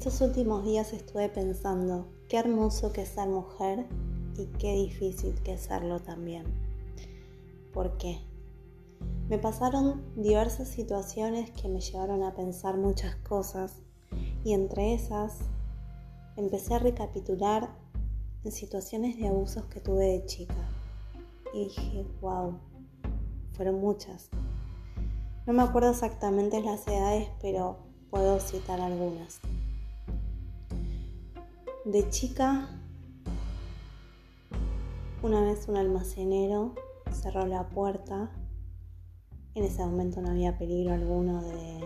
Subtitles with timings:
[0.00, 3.84] Estos últimos días estuve pensando qué hermoso que es ser mujer
[4.38, 6.46] y qué difícil que es serlo también.
[7.74, 8.18] ¿Por qué?
[9.28, 13.82] Me pasaron diversas situaciones que me llevaron a pensar muchas cosas
[14.42, 15.36] y entre esas
[16.38, 17.68] empecé a recapitular
[18.42, 20.66] en situaciones de abusos que tuve de chica.
[21.52, 22.58] Y dije, wow,
[23.52, 24.30] fueron muchas.
[25.46, 27.76] No me acuerdo exactamente las edades, pero
[28.08, 29.40] puedo citar algunas.
[31.84, 32.68] De chica,
[35.22, 36.74] una vez un almacenero
[37.10, 38.30] cerró la puerta.
[39.54, 41.80] En ese momento no había peligro alguno de,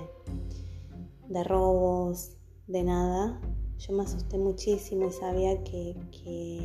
[1.28, 3.40] de robos, de nada.
[3.78, 5.96] Yo me asusté muchísimo y sabía que,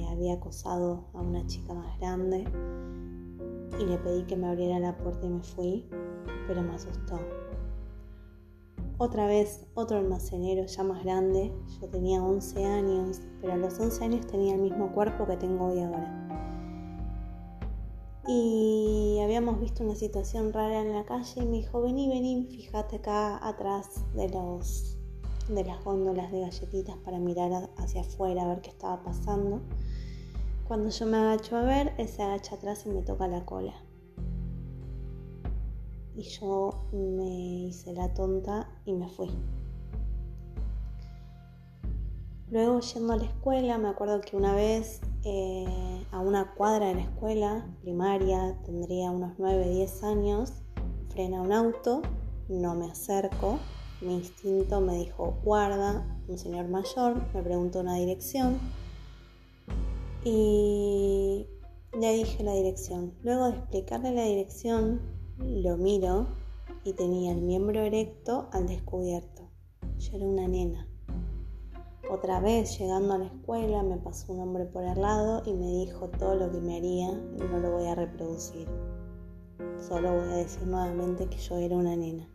[0.10, 2.46] había acosado a una chica más grande
[3.80, 5.88] y le pedí que me abriera la puerta y me fui,
[6.48, 7.20] pero me asustó.
[9.02, 14.04] Otra vez, otro almacenero ya más grande, yo tenía 11 años, pero a los 11
[14.04, 16.28] años tenía el mismo cuerpo que tengo hoy ahora.
[18.28, 22.98] Y habíamos visto una situación rara en la calle y me dijo, vení, vení, fíjate
[22.98, 24.98] acá atrás de los
[25.48, 29.62] de las góndolas de galletitas para mirar hacia afuera a ver qué estaba pasando.
[30.68, 33.74] Cuando yo me agacho a ver, él se agacha atrás y me toca la cola.
[36.16, 39.30] Y yo me hice la tonta y me fui.
[42.52, 46.96] Luego yendo a la escuela, me acuerdo que una vez eh, a una cuadra de
[46.96, 50.54] la escuela primaria, tendría unos 9, 10 años,
[51.10, 52.02] frena un auto,
[52.48, 53.60] no me acerco,
[54.02, 58.58] mi instinto me dijo, guarda, un señor mayor, me preguntó una dirección
[60.24, 61.46] y
[62.00, 63.14] le dije la dirección.
[63.24, 65.02] Luego de explicarle la dirección,
[65.40, 66.28] lo miro
[66.84, 69.50] y tenía el miembro erecto al descubierto.
[69.98, 70.88] Yo era una nena.
[72.10, 75.68] Otra vez, llegando a la escuela, me pasó un hombre por el lado y me
[75.68, 78.68] dijo todo lo que me haría y no lo voy a reproducir.
[79.80, 82.28] Solo voy a decir nuevamente que yo era una nena.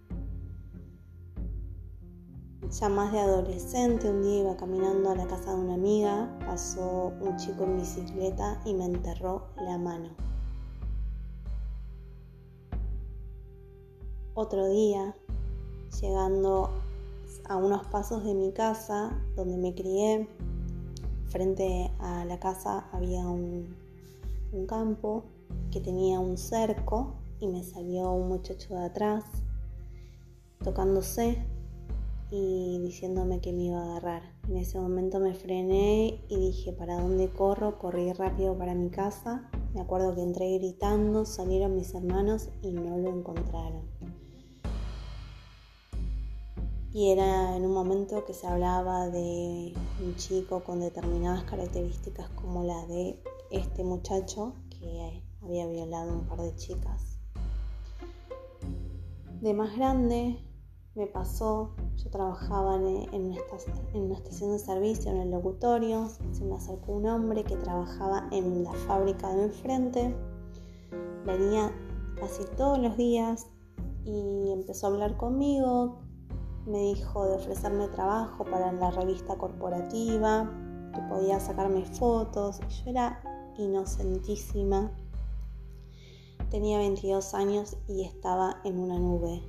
[2.70, 7.12] Ya más de adolescente, un día iba caminando a la casa de una amiga, pasó
[7.20, 10.33] un chico en bicicleta y me enterró la mano.
[14.36, 15.14] Otro día,
[16.00, 16.68] llegando
[17.44, 20.28] a unos pasos de mi casa, donde me crié,
[21.28, 23.76] frente a la casa había un,
[24.66, 25.22] campo
[25.70, 29.24] que tenía un cerco y me salió un muchacho de atrás
[30.64, 31.38] tocándose
[32.32, 34.22] y diciéndome que me iba a agarrar.
[34.48, 37.78] En ese momento me frené y dije, ¿para dónde corro?
[37.78, 39.48] Corrí rápido para mi casa.
[39.74, 43.93] Me acuerdo que entré gritando, salieron mis hermanos y no lo encontraron.
[46.94, 52.62] Y era en un momento que se hablaba de un chico con determinadas características como
[52.62, 57.18] la de este muchacho que había violado un par de chicas.
[59.40, 60.38] De más grande
[60.94, 63.10] me pasó, yo trabajaba en,
[63.94, 68.62] una estación de servicio, en el locutorio, se me acercó un hombre que trabajaba en
[68.62, 70.14] la fábrica de enfrente,
[71.26, 71.72] venía
[72.20, 73.48] casi todos los días
[74.04, 76.03] y empezó a hablar conmigo,
[76.66, 80.50] me dijo de ofrecerme trabajo para la revista corporativa,
[80.94, 83.20] que podía sacarme fotos, yo era
[83.58, 84.90] inocentísima,
[86.50, 89.42] tenía 22 años y estaba en una nube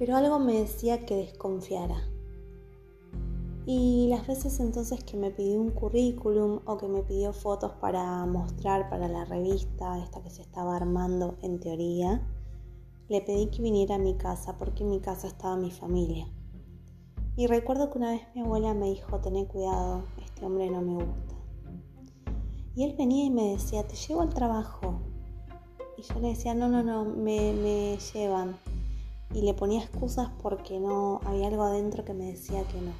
[0.00, 2.02] pero algo me decía que desconfiara.
[3.66, 8.24] Y las veces entonces que me pidió un currículum o que me pidió fotos para
[8.24, 12.26] mostrar para la revista, esta que se estaba armando en teoría,
[13.10, 16.28] le pedí que viniera a mi casa porque en mi casa estaba mi familia.
[17.36, 20.94] Y recuerdo que una vez mi abuela me dijo, ten cuidado, este hombre no me
[20.94, 21.34] gusta.
[22.76, 25.00] Y él venía y me decía, te llevo al trabajo.
[25.98, 28.56] Y yo le decía, no, no, no, me, me llevan
[29.34, 32.92] y le ponía excusas porque no había algo adentro que me decía que no.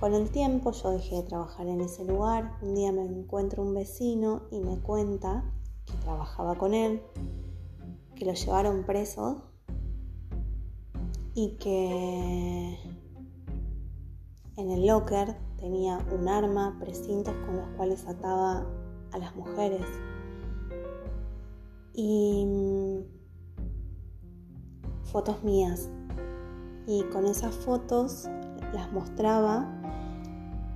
[0.00, 2.58] Con el tiempo yo dejé de trabajar en ese lugar.
[2.60, 5.44] Un día me encuentro un vecino y me cuenta
[5.86, 7.02] que trabajaba con él,
[8.20, 9.40] que lo llevaron preso
[11.34, 12.78] y que
[14.56, 18.66] en el locker tenía un arma, precintos con los cuales ataba
[19.12, 19.86] a las mujeres.
[21.94, 22.46] Y
[25.04, 25.88] fotos mías
[26.86, 28.28] y con esas fotos
[28.74, 29.66] las mostraba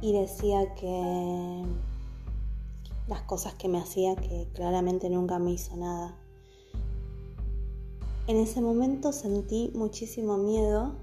[0.01, 1.63] y decía que
[3.07, 6.24] las cosas que me hacía que claramente nunca me hizo nada.
[8.27, 10.95] En ese momento sentí muchísimo miedo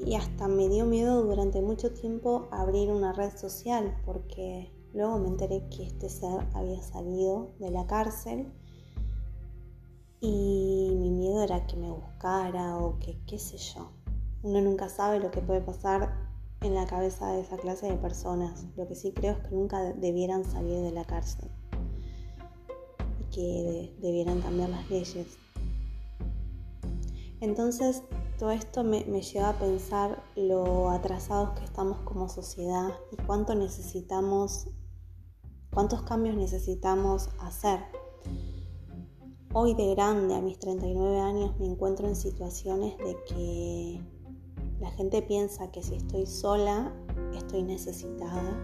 [0.00, 5.28] y hasta me dio miedo durante mucho tiempo abrir una red social porque luego me
[5.28, 8.52] enteré que este ser había salido de la cárcel
[10.20, 13.92] y mi miedo era que me buscara o que qué sé yo.
[14.42, 16.12] Uno nunca sabe lo que puede pasar
[16.60, 18.66] en la cabeza de esa clase de personas.
[18.76, 21.48] Lo que sí creo es que nunca debieran salir de la cárcel
[23.20, 25.38] y que debieran cambiar las leyes.
[27.42, 28.04] Entonces
[28.38, 34.68] todo esto me, lleva a pensar lo atrasados que estamos como sociedad y cuánto necesitamos,
[35.74, 37.80] cuántos cambios necesitamos hacer.
[39.52, 44.00] Hoy de grande, a mis 39 años, me encuentro en situaciones de que
[44.78, 46.94] la gente piensa que si estoy sola,
[47.34, 48.56] estoy necesitada.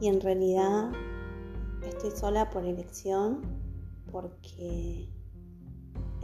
[0.00, 0.92] Y en realidad
[1.86, 3.42] estoy sola por elección,
[4.10, 5.13] porque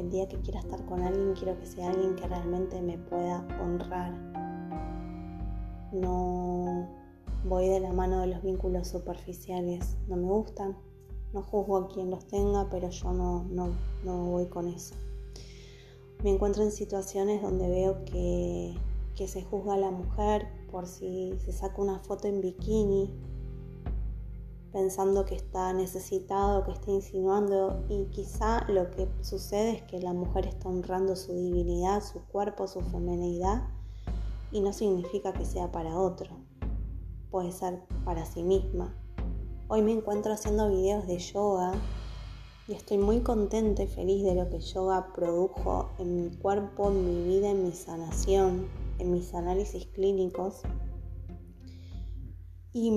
[0.00, 3.46] el día que quiera estar con alguien, quiero que sea alguien que realmente me pueda
[3.62, 4.12] honrar.
[5.92, 6.88] No
[7.44, 10.76] voy de la mano de los vínculos superficiales, no me gustan.
[11.32, 13.68] No juzgo a quien los tenga, pero yo no, no,
[14.04, 14.96] no voy con eso.
[16.24, 18.74] Me encuentro en situaciones donde veo que,
[19.14, 23.10] que se juzga a la mujer por si se saca una foto en bikini
[24.72, 30.12] pensando que está necesitado, que está insinuando y quizá lo que sucede es que la
[30.12, 33.68] mujer está honrando su divinidad, su cuerpo, su feminidad
[34.52, 36.36] y no significa que sea para otro,
[37.30, 38.96] puede ser para sí misma.
[39.68, 41.72] Hoy me encuentro haciendo videos de yoga
[42.66, 47.04] y estoy muy contenta y feliz de lo que yoga produjo en mi cuerpo, en
[47.04, 48.68] mi vida, en mi sanación,
[48.98, 50.62] en mis análisis clínicos.
[52.72, 52.92] Y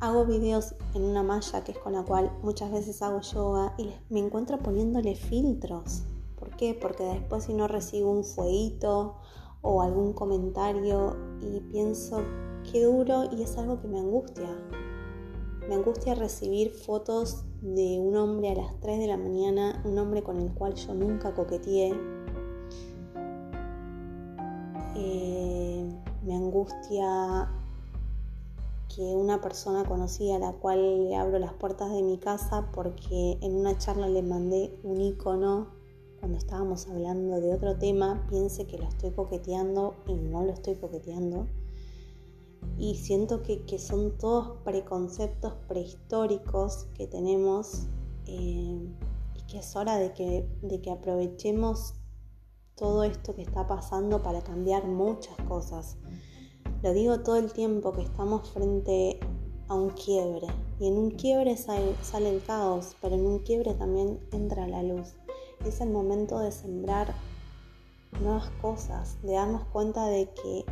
[0.00, 3.90] hago videos en una malla que es con la cual muchas veces hago yoga y
[4.10, 6.02] me encuentro poniéndole filtros.
[6.38, 6.74] ¿Por qué?
[6.74, 9.16] Porque después si no recibo un fueguito
[9.62, 12.22] o algún comentario y pienso
[12.70, 14.48] qué duro y es algo que me angustia.
[15.68, 20.22] Me angustia recibir fotos de un hombre a las 3 de la mañana, un hombre
[20.22, 21.92] con el cual yo nunca coqueteé.
[24.94, 25.88] Eh,
[26.22, 27.50] me angustia
[28.94, 33.38] que una persona conocida a la cual le abro las puertas de mi casa porque
[33.40, 35.76] en una charla le mandé un icono
[36.18, 40.74] cuando estábamos hablando de otro tema, piense que lo estoy coqueteando y no lo estoy
[40.74, 41.46] coqueteando.
[42.78, 47.86] Y siento que, son todos preconceptos prehistóricos que tenemos
[48.26, 48.92] eh,
[49.34, 51.94] y que es hora de que, de que aprovechemos
[52.74, 55.96] todo esto que está pasando para cambiar muchas cosas.
[56.86, 59.18] Lo digo todo el tiempo que estamos frente
[59.66, 60.46] a un quiebre
[60.78, 61.96] y en un quiebre sale,
[62.28, 65.14] el caos, pero en un quiebre también entra la luz.
[65.64, 67.12] Es el momento de sembrar
[68.22, 70.64] nuevas cosas, de darnos cuenta de que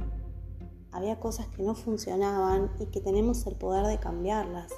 [0.93, 4.71] había cosas que no funcionaban y que tenemos el poder de cambiarlas.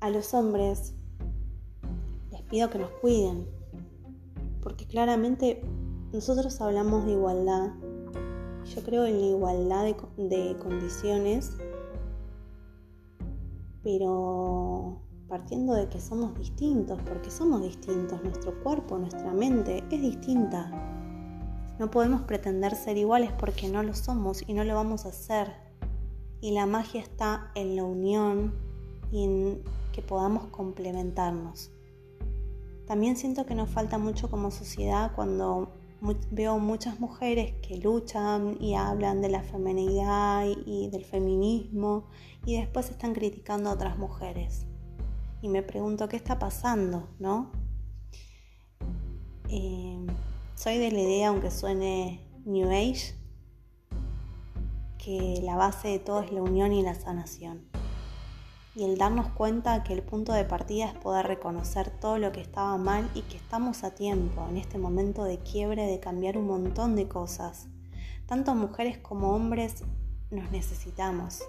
[0.00, 0.92] A los hombres
[2.30, 3.48] les pido que nos cuiden,
[4.62, 5.62] porque claramente
[6.12, 7.70] nosotros hablamos de igualdad,
[8.76, 9.86] yo creo en la igualdad
[10.18, 11.56] de, condiciones,
[13.82, 20.70] pero partiendo de que somos distintos, porque somos distintos, nuestro cuerpo, nuestra mente es distinta.
[21.78, 25.54] No podemos pretender ser iguales porque no lo somos y no lo vamos a hacer.
[26.42, 28.54] Y la magia está en la unión
[29.10, 29.62] y en
[29.92, 31.70] que podamos complementarnos.
[32.86, 35.72] También siento que nos falta mucho como sociedad cuando
[36.30, 42.06] veo muchas mujeres que luchan y hablan de la feminidad y, del feminismo
[42.44, 44.66] y después están criticando a otras mujeres.
[45.42, 47.52] Y me pregunto qué está pasando, ¿no?
[49.48, 50.04] Eh,
[50.54, 53.14] soy de la idea, aunque suene New Age,
[54.98, 57.75] que la base de todo es la unión y la sanación
[58.76, 62.42] y el darnos cuenta que el punto de partida es poder reconocer todo lo que
[62.42, 66.46] estaba mal y que estamos a tiempo en este momento de quiebre de cambiar un
[66.46, 67.68] montón de cosas.
[68.26, 69.82] Tanto mujeres como hombres
[70.30, 71.42] nos necesitamos.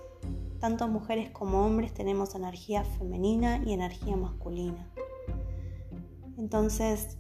[0.62, 4.90] Tanto mujeres como hombres tenemos energía femenina y energía masculina.
[6.38, 7.18] Entonces,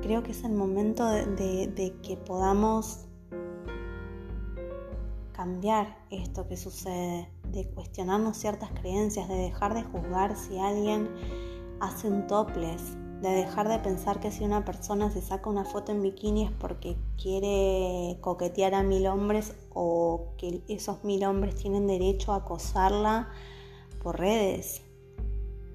[0.00, 3.06] creo que es el momento de, de que podamos
[5.32, 11.08] cambiar esto que sucede de cuestionarnos ciertas creencias, de dejar de juzgar si alguien
[11.80, 15.92] hace un topless, de dejar de pensar que si una persona se saca una foto
[15.92, 21.86] en bikini es porque quiere coquetear a mil hombres o que esos mil hombres tienen
[21.86, 23.28] derecho a acosarla
[24.02, 24.82] por redes.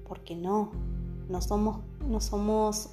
[0.06, 0.70] Porque no,
[1.28, 2.90] no somos, no somos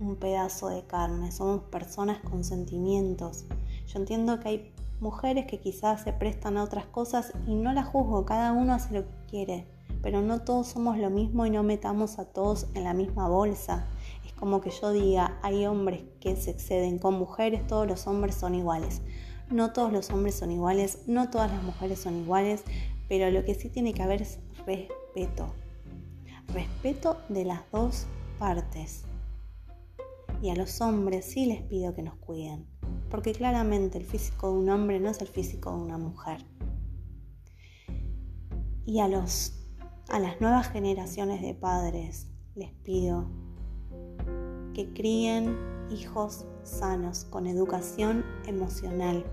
[0.00, 3.44] un pedazo de carne, somos personas con sentimientos.
[3.86, 7.88] Yo entiendo que hay mujeres que quizás se prestan a otras cosas y no las
[7.88, 9.66] juzgo, cada uno hace lo que quiere,
[10.00, 13.88] pero no todos somos lo mismo y no metamos a todos en la misma bolsa.
[14.24, 18.36] Es como que yo diga, hay hombres que se exceden con mujeres, todos los hombres
[18.36, 19.02] son iguales.
[19.50, 22.62] No todos los hombres son iguales, no todas las mujeres son iguales,
[23.08, 25.52] pero lo que sí tiene que haber es respeto.
[26.54, 28.06] Respeto de las dos
[28.38, 29.02] partes.
[30.40, 32.71] Y a los hombres sí les pido que nos cuiden,
[33.12, 36.46] porque claramente el físico de un hombre no es el físico de una mujer.
[38.86, 39.52] Y a, los,
[40.08, 43.26] a las nuevas generaciones de padres les pido
[44.72, 45.58] que críen
[45.90, 49.26] hijos sanos, con educación emocional.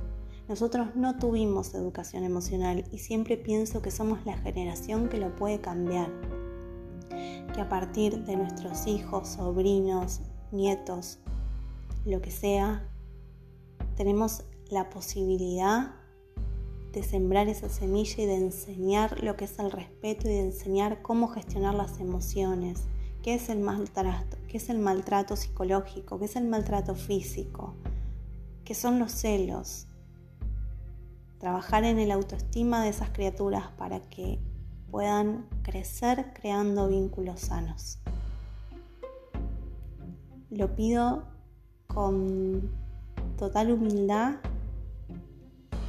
[0.50, 5.62] Nosotros no tuvimos educación emocional y siempre pienso que somos la generación que lo puede
[5.62, 6.12] cambiar.
[7.54, 10.20] Que a partir de nuestros hijos, sobrinos,
[10.52, 11.20] nietos,
[12.06, 12.89] lo que sea,
[14.00, 15.94] tenemos la posibilidad
[16.94, 21.02] de sembrar esa semilla y de enseñar lo que es el respeto y de enseñar
[21.02, 22.86] cómo gestionar las emociones,
[23.22, 27.76] qué es el maltrato, qué es el maltrato psicológico, qué es el maltrato físico,
[28.64, 29.88] qué son los celos.
[31.38, 34.40] Trabajar en el autoestima de esas criaturas para que
[34.92, 38.00] puedan crecer creando vínculos sanos.
[40.50, 41.26] Lo pido
[41.88, 42.89] con
[43.40, 44.36] total humildad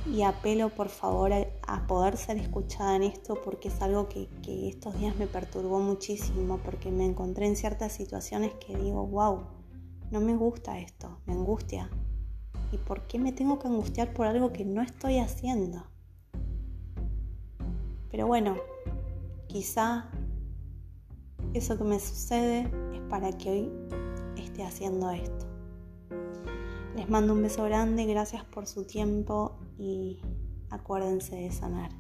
[0.07, 4.69] y apelo por favor a, poder ser escuchada en esto porque es algo que, que,
[4.69, 9.40] estos días me perturbó muchísimo porque me encontré en ciertas situaciones que digo, wow,
[10.12, 11.90] no me gusta esto, me angustia.
[12.71, 15.85] ¿Y por qué me tengo que angustiar por algo que no estoy haciendo?
[18.12, 18.57] Pero bueno,
[19.49, 20.09] quizá
[21.52, 23.73] eso que me sucede es para que hoy
[24.37, 25.50] esté haciendo esto.
[26.97, 30.20] Les mando un beso grande, gracias por su tiempo y
[30.70, 31.90] acuérdense de sanar.